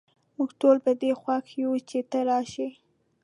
[0.35, 2.67] موږ ټول په دي خوښ یو چې ته راشي